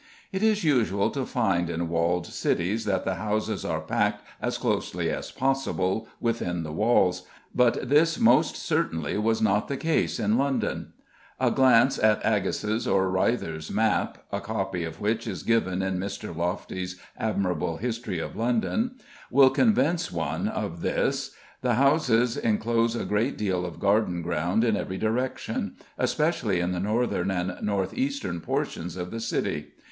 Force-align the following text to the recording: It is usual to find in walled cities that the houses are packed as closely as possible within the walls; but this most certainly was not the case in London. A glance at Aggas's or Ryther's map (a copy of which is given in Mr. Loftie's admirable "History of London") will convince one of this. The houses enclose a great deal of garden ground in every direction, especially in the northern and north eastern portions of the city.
It 0.31 0.41
is 0.41 0.63
usual 0.63 1.11
to 1.11 1.27
find 1.27 1.69
in 1.69 1.87
walled 1.87 2.25
cities 2.25 2.85
that 2.85 3.05
the 3.05 3.17
houses 3.21 3.63
are 3.63 3.81
packed 3.81 4.23
as 4.41 4.57
closely 4.57 5.11
as 5.11 5.29
possible 5.29 6.07
within 6.19 6.63
the 6.63 6.71
walls; 6.71 7.27
but 7.53 7.87
this 7.87 8.17
most 8.19 8.55
certainly 8.55 9.15
was 9.19 9.43
not 9.43 9.67
the 9.67 9.77
case 9.77 10.19
in 10.19 10.39
London. 10.39 10.93
A 11.39 11.51
glance 11.51 11.99
at 11.99 12.19
Aggas's 12.25 12.87
or 12.87 13.11
Ryther's 13.11 13.69
map 13.69 14.25
(a 14.31 14.41
copy 14.41 14.83
of 14.85 14.99
which 14.99 15.27
is 15.27 15.43
given 15.43 15.83
in 15.83 15.99
Mr. 15.99 16.35
Loftie's 16.35 16.99
admirable 17.15 17.77
"History 17.77 18.17
of 18.17 18.35
London") 18.35 18.95
will 19.29 19.51
convince 19.51 20.11
one 20.11 20.47
of 20.47 20.81
this. 20.81 21.35
The 21.61 21.75
houses 21.75 22.37
enclose 22.37 22.95
a 22.95 23.05
great 23.05 23.37
deal 23.37 23.67
of 23.67 23.79
garden 23.79 24.23
ground 24.23 24.63
in 24.63 24.75
every 24.75 24.97
direction, 24.97 25.75
especially 25.99 26.59
in 26.59 26.71
the 26.71 26.79
northern 26.79 27.29
and 27.29 27.55
north 27.61 27.93
eastern 27.95 28.41
portions 28.41 28.97
of 28.97 29.11
the 29.11 29.19
city. 29.19 29.73